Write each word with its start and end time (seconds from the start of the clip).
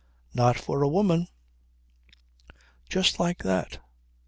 "Not 0.33 0.57
for 0.57 0.81
a 0.81 0.87
woman." 0.89 1.27
Just 2.89 3.19
like 3.19 3.43
that. 3.43 3.77